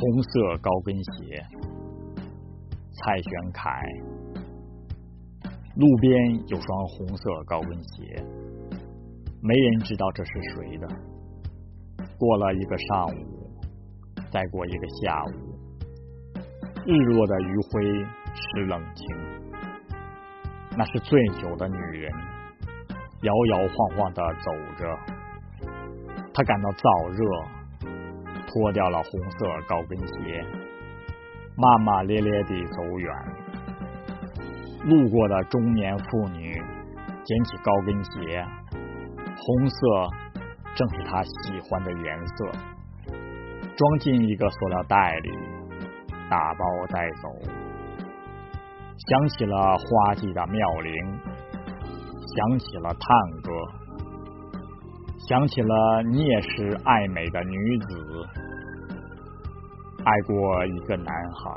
[0.00, 1.44] 红色高跟鞋，
[2.92, 3.82] 蔡玄凯。
[5.74, 6.14] 路边
[6.46, 8.24] 有双红色高跟鞋，
[9.42, 10.86] 没人知道这是谁的。
[12.16, 13.50] 过了一个上午，
[14.30, 15.32] 再过一个下午，
[16.86, 19.04] 日落的余晖是冷清。
[20.76, 22.12] 那是醉酒的女人，
[23.22, 24.96] 摇摇晃晃的走着，
[26.32, 27.57] 她感到燥热。
[28.48, 30.44] 脱掉了红色高跟鞋，
[31.56, 33.14] 骂骂咧咧地走远。
[34.84, 36.54] 路过的中年妇女
[37.24, 38.44] 捡起高跟鞋，
[39.36, 40.08] 红色
[40.74, 42.50] 正是她喜欢的颜色，
[43.76, 45.30] 装进一个塑料袋里，
[46.30, 47.28] 打包带走。
[48.96, 50.94] 想起了花季的妙龄，
[52.36, 53.08] 想起了探
[53.42, 53.87] 戈。
[55.26, 58.26] 想起了你也是爱美的女子，
[60.04, 61.50] 爱过一个男孩。